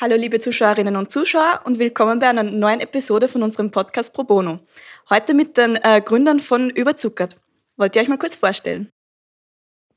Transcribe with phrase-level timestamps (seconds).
[0.00, 4.24] Hallo liebe Zuschauerinnen und Zuschauer und willkommen bei einer neuen Episode von unserem Podcast Pro
[4.24, 4.58] Bono.
[5.08, 7.36] Heute mit den äh, Gründern von Überzuckert.
[7.76, 8.90] Wollt ihr euch mal kurz vorstellen?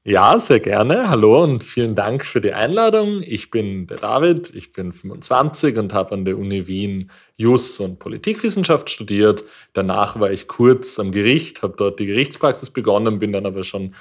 [0.03, 1.09] Ja, sehr gerne.
[1.09, 3.23] Hallo und vielen Dank für die Einladung.
[3.23, 7.97] Ich bin der David, ich bin 25 und habe an der Uni Wien Jus und
[7.97, 9.45] Politikwissenschaft studiert.
[9.73, 13.95] Danach war ich kurz am Gericht, habe dort die Gerichtspraxis begonnen, bin dann aber schon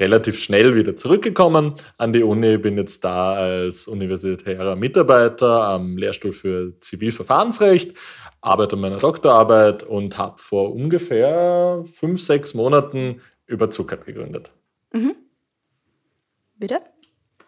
[0.00, 6.32] relativ schnell wieder zurückgekommen an die Uni, bin jetzt da als universitärer Mitarbeiter am Lehrstuhl
[6.32, 7.96] für Zivilverfahrensrecht,
[8.40, 14.52] arbeite an meiner Doktorarbeit und habe vor ungefähr fünf, sechs Monaten Überzuckert gegründet.
[14.92, 15.14] Mhm.
[16.56, 16.80] Bitte?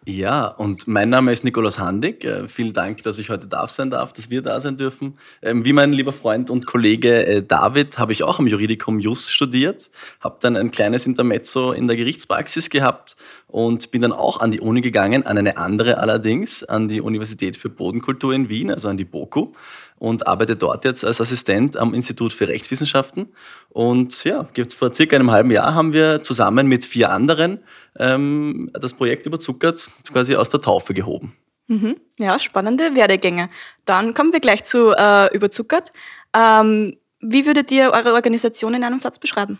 [0.05, 2.25] Ja, und mein Name ist Nikolaus Handig.
[2.25, 5.17] Äh, vielen Dank, dass ich heute da sein darf, dass wir da sein dürfen.
[5.41, 9.31] Ähm, wie mein lieber Freund und Kollege äh, David habe ich auch am Juridikum Jus
[9.31, 9.89] studiert,
[10.19, 13.15] habe dann ein kleines Intermezzo in der Gerichtspraxis gehabt
[13.53, 17.55] und bin dann auch an die Uni gegangen, an eine andere allerdings, an die Universität
[17.55, 19.53] für Bodenkultur in Wien, also an die BOKU
[19.99, 23.27] und arbeite dort jetzt als Assistent am Institut für Rechtswissenschaften.
[23.69, 27.59] Und ja, vor circa einem halben Jahr haben wir zusammen mit vier anderen
[27.99, 31.37] ähm, das Projekt überzuckert quasi aus der Taufe gehoben.
[31.67, 31.97] Mhm.
[32.17, 33.51] Ja, spannende Werdegänge.
[33.85, 35.93] Dann kommen wir gleich zu äh, überzuckert.
[36.35, 39.59] Ähm, wie würdet ihr eure Organisation in einem Satz beschreiben?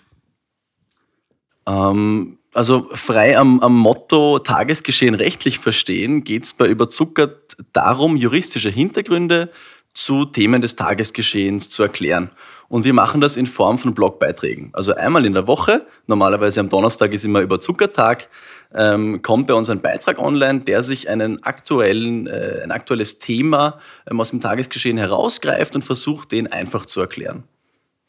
[1.67, 8.69] Ähm, also frei am, am, Motto Tagesgeschehen rechtlich verstehen geht es bei Überzuckert darum, juristische
[8.69, 9.49] Hintergründe
[9.93, 12.31] zu Themen des Tagesgeschehens zu erklären.
[12.69, 14.71] Und wir machen das in Form von Blogbeiträgen.
[14.73, 18.29] Also einmal in der Woche, normalerweise am Donnerstag ist immer Überzuckertag,
[18.73, 23.79] ähm, kommt bei uns ein Beitrag online, der sich einen aktuellen, äh, ein aktuelles Thema
[24.09, 27.43] ähm, aus dem Tagesgeschehen herausgreift und versucht, den einfach zu erklären.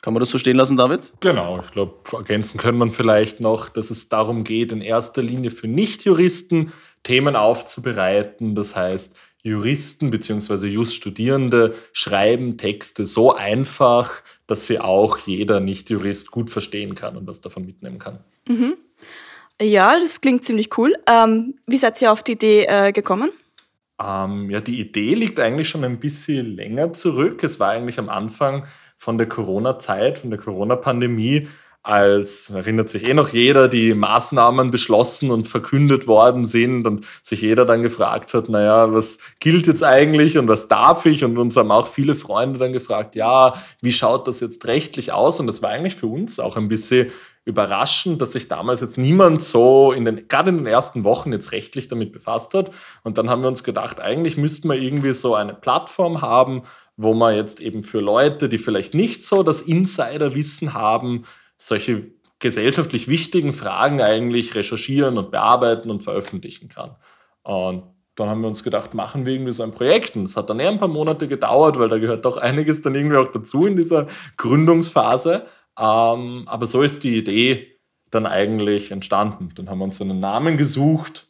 [0.04, 1.14] Kann man das so stehen lassen, David?
[1.20, 5.50] Genau, ich glaube, ergänzen können man vielleicht noch, dass es darum geht, in erster Linie
[5.50, 6.74] für Nichtjuristen
[7.04, 8.54] Themen aufzubereiten.
[8.54, 10.66] Das heißt, Juristen bzw.
[10.66, 14.12] Just-Studierende schreiben Texte so einfach,
[14.46, 18.18] dass sie auch jeder Nicht-Jurist gut verstehen kann und was davon mitnehmen kann.
[18.46, 18.76] Mhm.
[19.58, 20.94] Ja, das klingt ziemlich cool.
[21.06, 23.30] Ähm, wie seid ihr auf die Idee äh, gekommen?
[23.98, 27.42] Ähm, ja, die Idee liegt eigentlich schon ein bisschen länger zurück.
[27.42, 28.66] Es war eigentlich am Anfang
[29.04, 31.48] von der Corona-Zeit, von der Corona-Pandemie,
[31.82, 37.42] als erinnert sich eh noch jeder, die Maßnahmen beschlossen und verkündet worden sind und sich
[37.42, 41.22] jeder dann gefragt hat, naja, was gilt jetzt eigentlich und was darf ich?
[41.22, 45.38] Und uns haben auch viele Freunde dann gefragt, ja, wie schaut das jetzt rechtlich aus?
[45.38, 47.10] Und das war eigentlich für uns auch ein bisschen
[47.44, 51.52] überraschend, dass sich damals jetzt niemand so in den, gerade in den ersten Wochen jetzt
[51.52, 52.70] rechtlich damit befasst hat.
[53.02, 56.62] Und dann haben wir uns gedacht, eigentlich müssten wir irgendwie so eine Plattform haben,
[56.96, 61.24] wo man jetzt eben für Leute, die vielleicht nicht so das Insiderwissen haben,
[61.56, 66.96] solche gesellschaftlich wichtigen Fragen eigentlich recherchieren und bearbeiten und veröffentlichen kann.
[67.42, 67.84] Und
[68.16, 70.16] dann haben wir uns gedacht, machen wir irgendwie so ein Projekt.
[70.16, 72.94] Und es hat dann eher ein paar Monate gedauert, weil da gehört doch einiges dann
[72.94, 74.06] irgendwie auch dazu in dieser
[74.36, 75.46] Gründungsphase.
[75.78, 77.78] Ähm, aber so ist die Idee
[78.10, 79.50] dann eigentlich entstanden.
[79.56, 81.26] Dann haben wir uns einen Namen gesucht,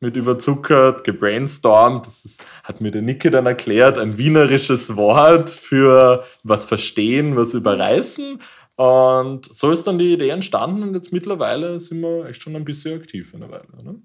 [0.00, 2.06] mit überzuckert, gebrainstormt.
[2.06, 7.54] Das ist, hat mir der Nicke dann erklärt, ein wienerisches Wort für was verstehen, was
[7.54, 8.40] überreißen.
[8.76, 12.64] Und so ist dann die Idee entstanden und jetzt mittlerweile sind wir echt schon ein
[12.64, 13.66] bisschen aktiv in der Weile.
[13.82, 14.00] Ne?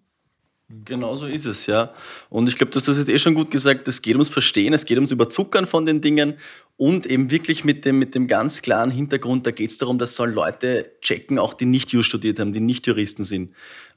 [0.86, 1.94] Genau so ist es, ja.
[2.30, 4.74] Und ich glaube, du hast das jetzt eh schon gut gesagt, es geht ums Verstehen,
[4.74, 6.36] es geht ums Überzuckern von den Dingen
[6.78, 10.16] und eben wirklich mit dem, mit dem ganz klaren Hintergrund, da geht es darum, dass
[10.16, 13.54] sollen Leute checken, auch die nicht Jus studiert haben, die nicht Juristen sind.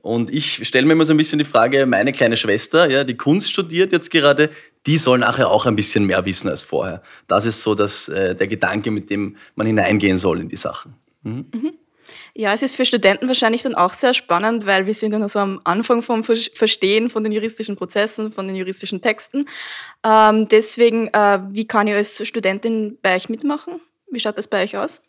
[0.06, 3.16] Und ich stelle mir immer so ein bisschen die Frage, meine kleine Schwester, ja, die
[3.16, 4.50] Kunst studiert jetzt gerade,
[4.86, 7.02] die soll nachher auch ein bisschen mehr wissen als vorher.
[7.26, 10.94] Das ist so dass, äh, der Gedanke, mit dem man hineingehen soll in die Sachen.
[11.24, 11.46] Mhm.
[11.52, 11.72] Mhm.
[12.34, 15.28] Ja, es ist für Studenten wahrscheinlich dann auch sehr spannend, weil wir sind ja noch
[15.28, 19.46] so am Anfang vom Verstehen von den juristischen Prozessen, von den juristischen Texten.
[20.04, 23.80] Ähm, deswegen, äh, wie kann ich als Studentin bei euch mitmachen?
[24.08, 25.02] Wie schaut das bei euch aus?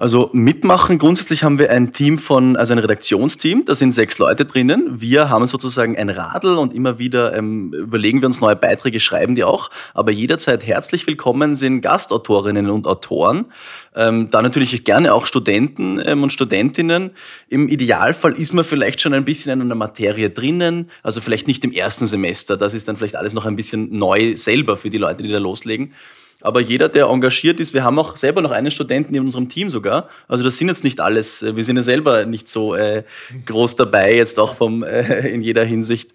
[0.00, 4.46] Also mitmachen, grundsätzlich haben wir ein Team von, also ein Redaktionsteam, da sind sechs Leute
[4.46, 5.02] drinnen.
[5.02, 9.34] Wir haben sozusagen ein Radl und immer wieder ähm, überlegen wir uns neue Beiträge, schreiben
[9.34, 9.68] die auch.
[9.92, 13.52] Aber jederzeit herzlich willkommen sind Gastautorinnen und Autoren.
[13.94, 17.10] Ähm, da natürlich gerne auch Studenten ähm, und Studentinnen.
[17.50, 21.62] Im Idealfall ist man vielleicht schon ein bisschen in einer Materie drinnen, also vielleicht nicht
[21.62, 22.56] im ersten Semester.
[22.56, 25.36] Das ist dann vielleicht alles noch ein bisschen neu selber für die Leute, die da
[25.36, 25.92] loslegen.
[26.40, 29.70] Aber jeder, der engagiert ist, wir haben auch selber noch einen Studenten in unserem Team
[29.70, 30.08] sogar.
[30.28, 33.04] Also das sind jetzt nicht alles, äh, wir sind ja selber nicht so äh,
[33.46, 36.12] groß dabei, jetzt auch vom, äh, in jeder Hinsicht.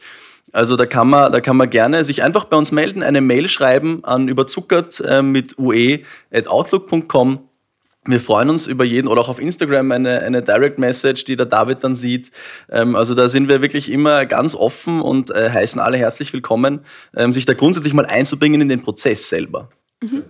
[0.51, 3.47] Also da kann, man, da kann man gerne sich einfach bei uns melden, eine Mail
[3.47, 7.39] schreiben an überzuckert äh, mit ue.outlook.com
[8.07, 11.47] wir freuen uns über jeden oder auch auf Instagram eine, eine Direct Message, die der
[11.47, 12.29] David dann sieht.
[12.69, 16.81] Ähm, also da sind wir wirklich immer ganz offen und äh, heißen alle herzlich willkommen,
[17.15, 19.69] ähm, sich da grundsätzlich mal einzubringen in den Prozess selber.
[20.11, 20.23] Mhm.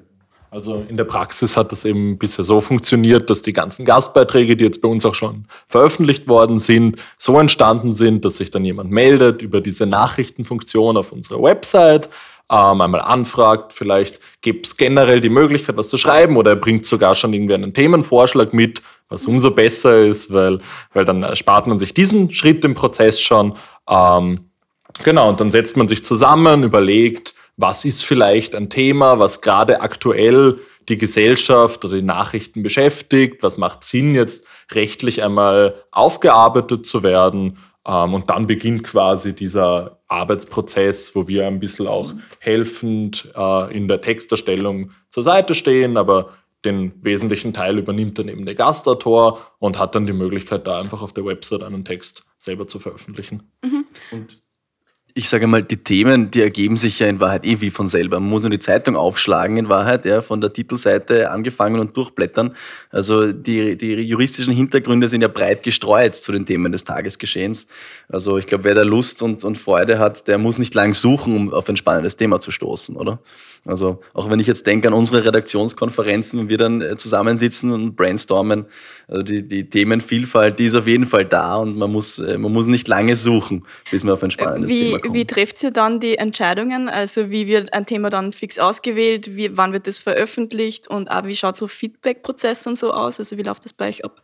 [0.52, 4.64] Also in der Praxis hat das eben bisher so funktioniert, dass die ganzen Gastbeiträge, die
[4.64, 8.90] jetzt bei uns auch schon veröffentlicht worden sind, so entstanden sind, dass sich dann jemand
[8.90, 12.10] meldet über diese Nachrichtenfunktion auf unserer Website
[12.50, 16.86] ähm, einmal anfragt, vielleicht gibt es generell die Möglichkeit, was zu schreiben oder er bringt
[16.86, 20.60] sogar schon irgendwie einen Themenvorschlag mit, was umso besser ist, weil,
[20.94, 23.56] weil dann erspart man sich diesen Schritt im Prozess schon.
[23.90, 24.52] Ähm,
[25.04, 29.82] genau, und dann setzt man sich zusammen, überlegt, was ist vielleicht ein Thema, was gerade
[29.82, 30.60] aktuell
[30.90, 37.58] die Gesellschaft oder die Nachrichten beschäftigt, was macht Sinn jetzt rechtlich einmal aufgearbeitet zu werden
[37.88, 43.88] ähm, und dann beginnt quasi dieser Arbeitsprozess, wo wir ein bisschen auch helfend äh, in
[43.88, 46.30] der Texterstellung zur Seite stehen, aber
[46.64, 51.02] den wesentlichen Teil übernimmt dann eben der Gastautor und hat dann die Möglichkeit, da einfach
[51.02, 53.52] auf der Website einen Text selber zu veröffentlichen.
[53.64, 53.86] Mhm.
[54.12, 54.42] Und
[55.18, 58.20] ich sage mal, die Themen, die ergeben sich ja in Wahrheit eh wie von selber.
[58.20, 62.54] Man muss nur die Zeitung aufschlagen in Wahrheit, ja, von der Titelseite angefangen und durchblättern.
[62.92, 67.68] Also die, die juristischen Hintergründe sind ja breit gestreut zu den Themen des Tagesgeschehens.
[68.10, 71.34] Also ich glaube, wer da Lust und, und Freude hat, der muss nicht lang suchen,
[71.34, 73.22] um auf ein spannendes Thema zu stoßen, oder?
[73.66, 77.96] Also auch wenn ich jetzt denke an unsere Redaktionskonferenzen, wenn wir dann äh, zusammensitzen und
[77.96, 78.68] brainstormen,
[79.08, 82.54] also die, die Themenvielfalt, die ist auf jeden Fall da und man muss, äh, man
[82.54, 85.05] muss nicht lange suchen, bis man auf ein spannendes wie, Thema kommt.
[85.14, 86.90] Wie trifft ihr dann die Entscheidungen?
[86.90, 89.36] Also wie wird ein Thema dann fix ausgewählt?
[89.36, 90.88] Wie, wann wird das veröffentlicht?
[90.88, 93.20] Und auch wie schaut so Feedback-Prozess und so aus?
[93.20, 94.22] Also wie läuft das bei euch ab?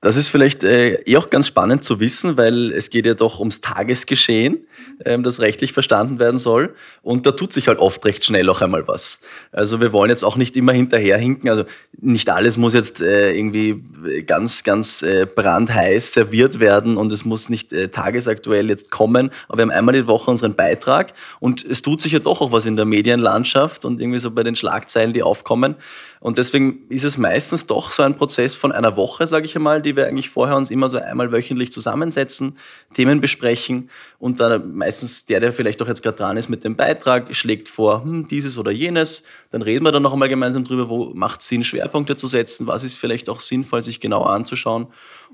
[0.00, 3.38] Das ist vielleicht äh, eh auch ganz spannend zu wissen, weil es geht ja doch
[3.38, 4.66] ums Tagesgeschehen,
[5.04, 6.74] ähm, das rechtlich verstanden werden soll.
[7.02, 9.20] Und da tut sich halt oft recht schnell auch einmal was.
[9.50, 11.48] Also wir wollen jetzt auch nicht immer hinterherhinken.
[11.48, 11.64] Also
[12.00, 13.82] nicht alles muss jetzt äh, irgendwie
[14.26, 19.30] ganz, ganz äh, brandheiß serviert werden und es muss nicht äh, tagesaktuell jetzt kommen.
[19.48, 22.52] Aber wir haben einmal die Woche unseren Beitrag und es tut sich ja doch auch
[22.52, 25.76] was in der Medienlandschaft und irgendwie so bei den Schlagzeilen, die aufkommen.
[26.22, 29.82] Und deswegen ist es meistens doch so ein Prozess von einer Woche, sage ich einmal,
[29.82, 32.58] die wir eigentlich vorher uns immer so einmal wöchentlich zusammensetzen,
[32.94, 33.90] Themen besprechen
[34.20, 37.68] und dann meistens der, der vielleicht auch jetzt gerade dran ist mit dem Beitrag, schlägt
[37.68, 39.24] vor, hm, dieses oder jenes.
[39.50, 42.66] Dann reden wir dann noch einmal gemeinsam drüber, wo macht es Sinn, Schwerpunkte zu setzen,
[42.66, 44.88] was ist vielleicht auch sinnvoll, sich genauer anzuschauen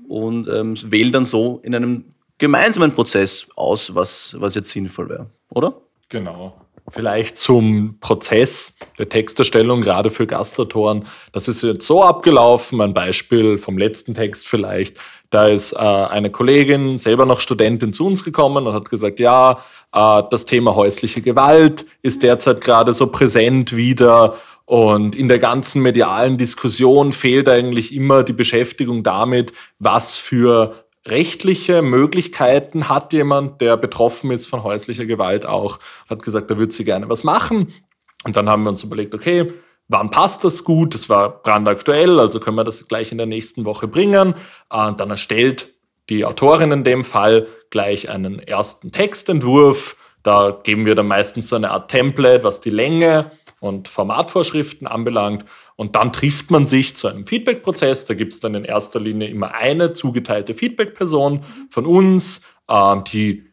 [0.07, 2.05] und ähm, wählen dann so in einem
[2.37, 5.81] gemeinsamen Prozess aus, was, was jetzt sinnvoll wäre, oder?
[6.09, 6.55] Genau.
[6.91, 11.05] Vielleicht zum Prozess der Texterstellung, gerade für Gastautoren.
[11.31, 12.81] Das ist jetzt so abgelaufen.
[12.81, 14.97] Ein Beispiel vom letzten Text vielleicht.
[15.29, 19.59] Da ist äh, eine Kollegin, selber noch Studentin, zu uns gekommen und hat gesagt, ja,
[19.93, 24.35] äh, das Thema häusliche Gewalt ist derzeit gerade so präsent wieder.
[24.65, 31.81] Und in der ganzen medialen Diskussion fehlt eigentlich immer die Beschäftigung damit, was für rechtliche
[31.81, 35.79] Möglichkeiten hat jemand, der betroffen ist von häuslicher Gewalt auch,
[36.09, 37.73] hat gesagt, er würde sie gerne was machen.
[38.25, 39.53] Und dann haben wir uns überlegt, okay,
[39.89, 40.93] wann passt das gut?
[40.93, 44.35] Das war brandaktuell, also können wir das gleich in der nächsten Woche bringen.
[44.69, 45.73] Und dann erstellt
[46.09, 49.97] die Autorin in dem Fall gleich einen ersten Textentwurf.
[50.23, 55.45] Da geben wir dann meistens so eine Art Template, was die Länge und Formatvorschriften anbelangt.
[55.75, 58.05] Und dann trifft man sich zu einem Feedback-Prozess.
[58.05, 63.48] Da gibt es dann in erster Linie immer eine zugeteilte Feedback-Person von uns, äh, die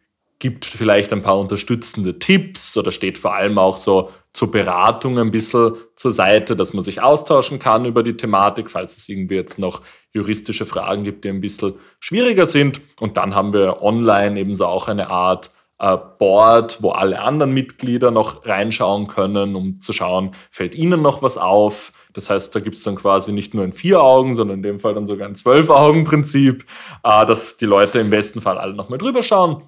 [0.46, 5.32] gibt vielleicht ein paar unterstützende Tipps oder steht vor allem auch so zur Beratung ein
[5.32, 9.58] bisschen zur Seite, dass man sich austauschen kann über die Thematik, falls es irgendwie jetzt
[9.58, 9.82] noch
[10.12, 12.80] juristische Fragen gibt, die ein bisschen schwieriger sind.
[13.00, 18.12] Und dann haben wir online ebenso auch eine Art äh, Board, wo alle anderen Mitglieder
[18.12, 22.76] noch reinschauen können, um zu schauen, fällt ihnen noch was auf, das heißt, da gibt
[22.76, 26.64] es dann quasi nicht nur ein Vier-Augen, sondern in dem Fall dann sogar ein Zwölf-Augen-Prinzip,
[27.02, 29.64] äh, dass die Leute im besten Fall alle nochmal drüber schauen.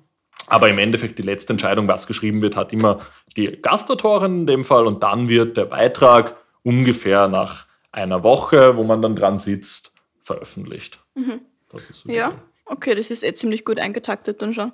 [0.48, 3.00] Aber im Endeffekt die letzte Entscheidung, was geschrieben wird, hat immer
[3.36, 8.84] die Gastautorin in dem Fall und dann wird der Beitrag ungefähr nach einer Woche, wo
[8.84, 10.98] man dann dran sitzt, veröffentlicht.
[11.14, 11.40] Mhm.
[11.70, 12.32] So ja,
[12.64, 14.72] okay, das ist eh ziemlich gut eingetaktet dann schon.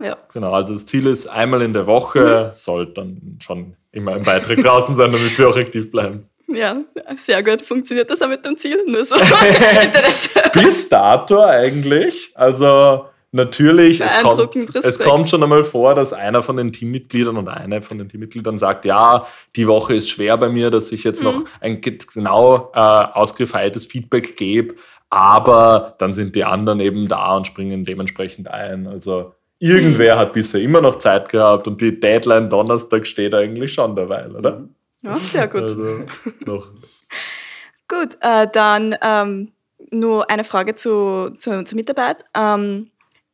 [0.00, 0.16] Ja.
[0.32, 2.54] Genau, also das Ziel ist, einmal in der Woche mhm.
[2.54, 6.22] sollte dann schon immer ein Beitrag draußen sein, damit wir auch aktiv bleiben.
[6.46, 6.80] Ja,
[7.16, 7.60] sehr gut.
[7.60, 8.82] Funktioniert das auch mit dem Ziel?
[8.86, 9.16] Nur so
[9.82, 10.30] Interesse.
[10.52, 12.32] Bis dato eigentlich.
[12.34, 17.48] Also natürlich, es kommt, es kommt schon einmal vor, dass einer von den Teammitgliedern und
[17.48, 21.20] eine von den Teammitgliedern sagt, ja, die Woche ist schwer bei mir, dass ich jetzt
[21.20, 21.26] mhm.
[21.26, 24.74] noch ein genau äh, ausgefeiltes Feedback gebe.
[25.10, 28.86] Aber dann sind die anderen eben da und springen dementsprechend ein.
[28.86, 30.18] Also irgendwer mhm.
[30.20, 34.64] hat bisher immer noch Zeit gehabt und die Deadline Donnerstag steht eigentlich schon dabei, oder?
[35.02, 35.62] Ja, sehr gut.
[35.62, 36.04] Also.
[37.90, 39.52] Gut, äh, dann ähm,
[39.90, 42.22] nur eine Frage zu, zu, zur Mitarbeit.
[42.36, 42.90] Ähm,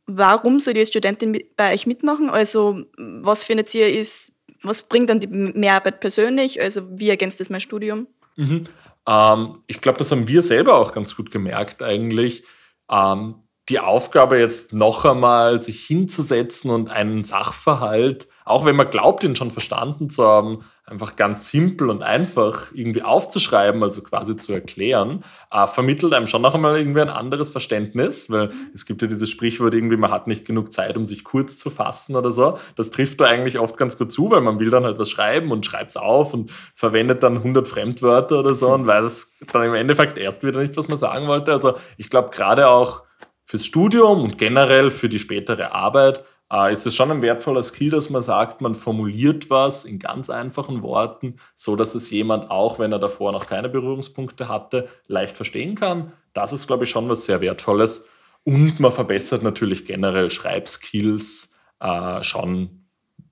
[0.07, 2.31] warum soll die Studentin bei euch mitmachen?
[2.31, 4.33] Also, was findet ihr ist,
[4.63, 6.61] was bringt dann die Mehrarbeit persönlich?
[6.61, 8.07] Also, wie ergänzt das mein Studium?
[8.37, 8.67] Mhm.
[9.07, 12.45] Ähm, ich glaube, das haben wir selber auch ganz gut gemerkt eigentlich.
[12.91, 13.37] Ähm,
[13.69, 19.37] die Aufgabe jetzt noch einmal sich hinzusetzen und einen Sachverhalt, auch wenn man glaubt, ihn
[19.37, 25.25] schon verstanden zu haben, einfach ganz simpel und einfach irgendwie aufzuschreiben, also quasi zu erklären,
[25.51, 29.31] äh, vermittelt einem schon noch einmal irgendwie ein anderes Verständnis, weil es gibt ja dieses
[29.31, 32.59] Sprichwort irgendwie, man hat nicht genug Zeit, um sich kurz zu fassen oder so.
[32.77, 35.53] Das trifft da eigentlich oft ganz gut zu, weil man will dann halt was schreiben
[35.53, 39.75] und schreibt es auf und verwendet dann 100 Fremdwörter oder so und weiß dann im
[39.75, 41.53] Endeffekt erst wieder nicht, was man sagen wollte.
[41.53, 43.05] Also ich glaube gerade auch
[43.47, 46.25] fürs Studium und generell für die spätere Arbeit
[46.55, 50.31] äh, ist es schon ein wertvoller Skill, dass man sagt, man formuliert was in ganz
[50.31, 55.37] einfachen Worten, so dass es jemand auch, wenn er davor noch keine Berührungspunkte hatte, leicht
[55.37, 56.13] verstehen kann.
[56.33, 58.07] Das ist, glaube ich, schon was sehr Wertvolles.
[58.45, 62.85] Und man verbessert natürlich generell Schreibskills äh, schon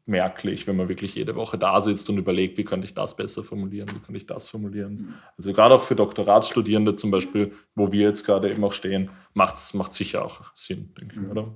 [0.05, 3.45] merklich, wenn man wirklich jede Woche da sitzt und überlegt, wie könnte ich das besser
[3.45, 5.15] formulieren, wie könnte ich das formulieren.
[5.39, 9.55] Also gerade auch für Doktoratsstudierende zum Beispiel, wo wir jetzt gerade eben auch stehen, macht
[9.55, 11.53] es sicher auch Sinn, denke ich, oder?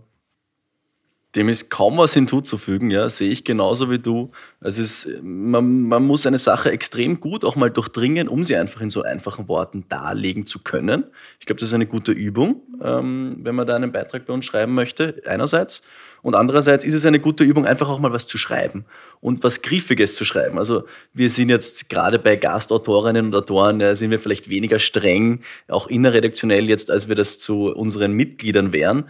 [1.37, 4.31] Dem ist kaum was hinzuzufügen, ja, sehe ich genauso wie du.
[4.61, 8.81] Es ist, man, man muss eine Sache extrem gut auch mal durchdringen, um sie einfach
[8.81, 11.05] in so einfachen Worten darlegen zu können.
[11.39, 14.47] Ich glaube, das ist eine gute Übung, ähm, wenn man da einen Beitrag bei uns
[14.47, 15.83] schreiben möchte, einerseits.
[16.23, 18.87] Und andererseits ist es eine gute Übung, einfach auch mal was zu schreiben
[19.21, 20.59] und was Griffiges zu schreiben.
[20.59, 25.43] Also wir sind jetzt gerade bei Gastautorinnen und Autoren, ja, sind wir vielleicht weniger streng,
[25.69, 29.05] auch innerredaktionell jetzt, als wir das zu unseren Mitgliedern wären.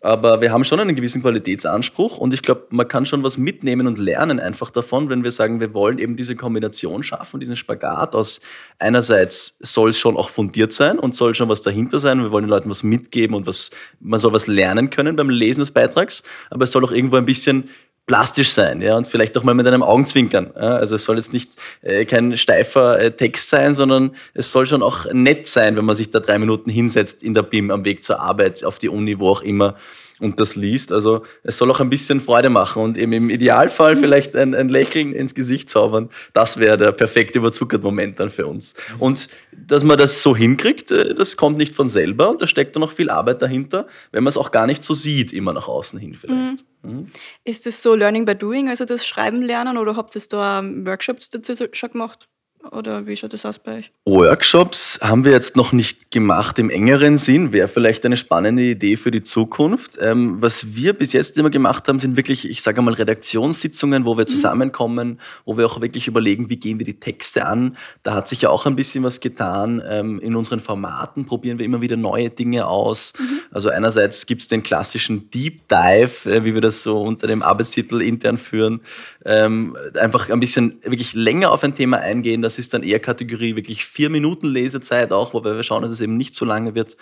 [0.00, 3.88] Aber wir haben schon einen gewissen Qualitätsanspruch und ich glaube, man kann schon was mitnehmen
[3.88, 8.14] und lernen einfach davon, wenn wir sagen, wir wollen eben diese Kombination schaffen, diesen Spagat
[8.14, 8.40] aus
[8.78, 12.22] einerseits soll es schon auch fundiert sein und soll schon was dahinter sein.
[12.22, 15.60] Wir wollen den Leuten was mitgeben und was, man soll was lernen können beim Lesen
[15.60, 17.68] des Beitrags, aber es soll auch irgendwo ein bisschen
[18.08, 20.50] plastisch sein, ja, und vielleicht auch mal mit einem Augenzwinkern.
[20.56, 20.76] Ja?
[20.78, 24.82] Also es soll jetzt nicht äh, kein steifer äh, Text sein, sondern es soll schon
[24.82, 28.02] auch nett sein, wenn man sich da drei Minuten hinsetzt in der BIM am Weg
[28.02, 29.76] zur Arbeit, auf die Uni, wo auch immer
[30.20, 30.92] und das liest.
[30.92, 34.00] Also es soll auch ein bisschen Freude machen und eben im Idealfall mhm.
[34.00, 36.10] vielleicht ein, ein Lächeln ins Gesicht zaubern.
[36.32, 38.74] Das wäre der perfekte überzuckerte Moment dann für uns.
[38.94, 39.02] Mhm.
[39.02, 42.76] Und dass man das so hinkriegt, äh, das kommt nicht von selber und da steckt
[42.76, 45.68] dann noch viel Arbeit dahinter, wenn man es auch gar nicht so sieht, immer nach
[45.68, 46.64] außen hin vielleicht.
[46.82, 46.90] Mhm.
[46.90, 47.08] mhm.
[47.44, 51.30] Ist es so Learning by Doing, also das Schreiben lernen oder habt ihr da Workshops
[51.30, 52.28] dazu schon gemacht?
[52.72, 53.92] Oder wie schaut das aus bei euch?
[54.04, 58.96] Workshops haben wir jetzt noch nicht gemacht im engeren Sinn, wäre vielleicht eine spannende Idee
[58.96, 59.96] für die Zukunft.
[60.00, 64.16] Ähm, was wir bis jetzt immer gemacht haben, sind wirklich, ich sage mal, Redaktionssitzungen, wo
[64.16, 64.28] wir mhm.
[64.28, 67.76] zusammenkommen, wo wir auch wirklich überlegen, wie gehen wir die Texte an.
[68.02, 69.80] Da hat sich ja auch ein bisschen was getan.
[69.88, 73.12] Ähm, in unseren Formaten probieren wir immer wieder neue Dinge aus.
[73.18, 73.40] Mhm.
[73.52, 77.42] Also einerseits gibt es den klassischen Deep Dive, äh, wie wir das so unter dem
[77.42, 78.80] Arbeitstitel intern führen.
[79.24, 83.56] Ähm, einfach ein bisschen wirklich länger auf ein Thema eingehen, das ist dann eher Kategorie
[83.56, 86.96] wirklich vier Minuten Lesezeit auch, wobei wir schauen, dass es eben nicht zu lange wird.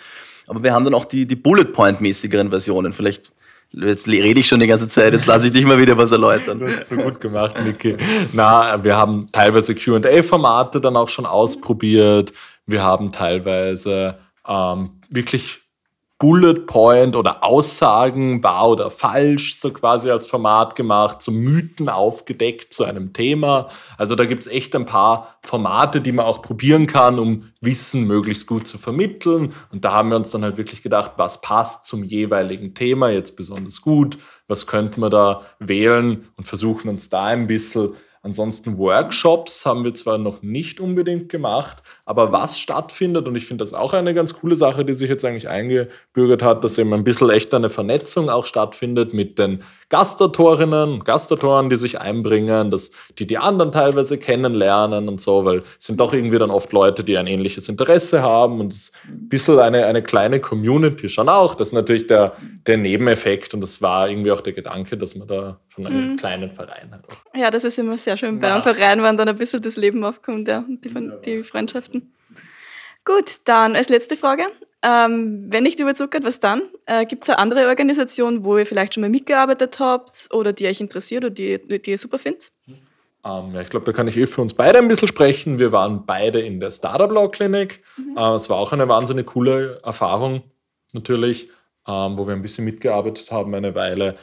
[0.45, 2.91] Aber wir haben dann auch die, die Bullet Point-mäßigeren Versionen.
[2.91, 3.31] Vielleicht
[3.71, 6.59] Jetzt rede ich schon die ganze Zeit, jetzt lasse ich dich mal wieder was erläutern.
[6.59, 7.97] Du hast so gut gemacht, Niki.
[8.31, 12.31] Na, wir haben teilweise QA-Formate dann auch schon ausprobiert.
[12.65, 15.66] Wir haben teilweise ähm, wirklich
[16.19, 22.73] Bullet Point oder Aussagen wahr oder falsch so quasi als Format gemacht, so Mythen aufgedeckt
[22.73, 23.69] zu einem Thema.
[23.97, 28.05] Also da gibt es echt ein paar Formate, die man auch probieren kann, um Wissen
[28.07, 29.53] möglichst gut zu vermitteln.
[29.71, 33.35] Und da haben wir uns dann halt wirklich gedacht, was passt zum jeweiligen Thema jetzt
[33.35, 37.93] besonders gut, was könnte man da wählen und versuchen uns da ein bisschen
[38.27, 43.63] Ansonsten Workshops haben wir zwar noch nicht unbedingt gemacht, aber was stattfindet, und ich finde
[43.63, 47.05] das auch eine ganz coole Sache, die sich jetzt eigentlich eingebürgert hat, dass eben ein
[47.05, 52.91] bisschen echt eine Vernetzung auch stattfindet mit den Gastautorinnen und Gastautoren, die sich einbringen, dass
[53.17, 57.05] die die anderen teilweise kennenlernen und so, weil es sind doch irgendwie dann oft Leute,
[57.05, 61.29] die ein ähnliches Interesse haben und es ist ein bisschen eine, eine kleine Community schon
[61.29, 61.55] auch.
[61.55, 62.33] Das ist natürlich der,
[62.65, 66.17] der Nebeneffekt und das war irgendwie auch der Gedanke, dass man da schon einen mhm.
[66.17, 67.05] kleinen Verein hat.
[67.07, 67.39] Auch.
[67.39, 68.55] Ja, das ist immer sehr schön bei ja.
[68.55, 72.13] einem Verein, wenn dann ein bisschen das Leben aufkommt, ja, die, die Freundschaften.
[73.05, 74.43] Gut, dann als letzte Frage.
[74.83, 76.61] Ähm, wenn nicht überzuckert, was dann?
[76.85, 80.67] Äh, Gibt es eine andere Organisation, wo ihr vielleicht schon mal mitgearbeitet habt oder die
[80.67, 82.51] euch interessiert oder die, die ihr super findet?
[83.25, 85.57] Ähm, ja, ich glaube, da kann ich eh für uns beide ein bisschen sprechen.
[85.57, 87.83] Wir waren beide in der Startup Law Clinic.
[87.97, 88.17] Mhm.
[88.17, 90.43] Äh, es war auch eine wahnsinnig coole Erfahrung,
[90.93, 91.49] natürlich,
[91.87, 94.17] ähm, wo wir ein bisschen mitgearbeitet haben, eine Weile.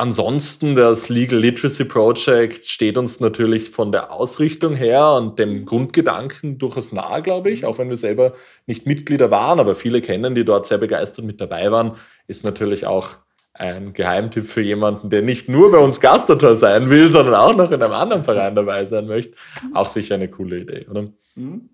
[0.00, 6.58] Ansonsten, das Legal Literacy Project steht uns natürlich von der Ausrichtung her und dem Grundgedanken
[6.58, 8.32] durchaus nahe, glaube ich, auch wenn wir selber
[8.66, 12.86] nicht Mitglieder waren, aber viele kennen, die dort sehr begeistert mit dabei waren, ist natürlich
[12.86, 13.16] auch
[13.52, 17.70] ein Geheimtipp für jemanden, der nicht nur bei uns Gastautor sein will, sondern auch noch
[17.70, 19.34] in einem anderen Verein dabei sein möchte.
[19.74, 21.08] Auch sicher eine coole Idee, oder?
[21.34, 21.68] Mhm.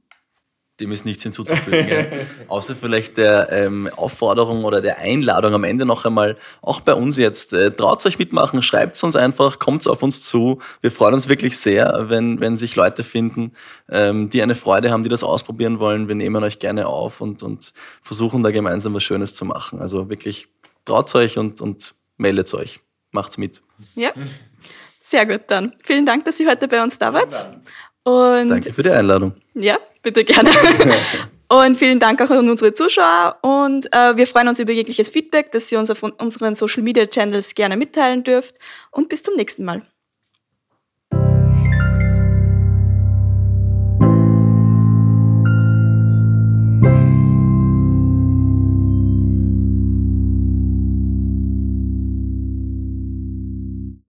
[0.78, 1.88] Dem ist nichts hinzuzufügen.
[1.88, 2.04] ja.
[2.48, 7.16] Außer vielleicht der ähm, Aufforderung oder der Einladung am Ende noch einmal, auch bei uns
[7.16, 10.60] jetzt, äh, traut euch mitmachen, schreibt es uns einfach, kommt auf uns zu.
[10.82, 13.52] Wir freuen uns wirklich sehr, wenn, wenn sich Leute finden,
[13.88, 16.08] ähm, die eine Freude haben, die das ausprobieren wollen.
[16.08, 19.80] Wir nehmen euch gerne auf und, und versuchen da gemeinsam was Schönes zu machen.
[19.80, 20.48] Also wirklich
[20.84, 22.80] traut euch und, und meldet euch.
[23.12, 23.62] Macht's mit.
[23.94, 24.10] Ja,
[25.00, 25.72] sehr gut dann.
[25.82, 27.46] Vielen Dank, dass ihr heute bei uns da wart.
[28.02, 29.34] Und Danke für die Einladung.
[29.58, 30.50] Ja, bitte gerne.
[31.48, 35.52] Und vielen Dank auch an unsere Zuschauer und äh, wir freuen uns über jegliches Feedback,
[35.52, 38.56] das ihr uns auf unseren Social Media Channels gerne mitteilen dürft.
[38.90, 39.82] Und bis zum nächsten Mal.